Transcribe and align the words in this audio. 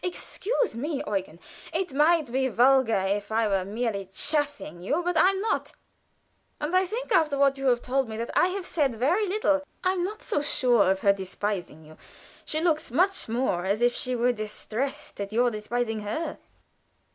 "Excuse 0.03 0.75
me, 0.75 1.03
Eugen, 1.05 1.39
it 1.71 1.93
might 1.93 2.31
be 2.31 2.47
vulgar 2.47 3.01
if 3.01 3.31
I 3.31 3.47
were 3.47 3.63
merely 3.63 4.05
chaffing 4.11 4.81
you, 4.81 5.03
but 5.03 5.15
I 5.15 5.29
am 5.29 5.39
not; 5.41 5.73
and 6.59 6.75
I 6.75 6.87
think, 6.87 7.11
after 7.11 7.37
what 7.37 7.55
you 7.59 7.67
have 7.67 7.83
told 7.83 8.09
me, 8.09 8.17
that 8.17 8.31
I 8.35 8.47
have 8.47 8.65
said 8.65 8.95
very 8.95 9.27
little. 9.27 9.61
I 9.83 9.91
am 9.91 10.03
not 10.03 10.23
so 10.23 10.41
sure 10.41 10.89
of 10.89 11.01
her 11.01 11.13
despising 11.13 11.85
you. 11.85 11.97
She 12.45 12.61
looks 12.61 12.89
much 12.89 13.29
more 13.29 13.63
as 13.65 13.83
if 13.83 13.93
she 13.95 14.15
were 14.15 14.33
distressed 14.33 15.21
at 15.21 15.31
your 15.31 15.51
despising 15.51 15.99
her." 15.99 16.39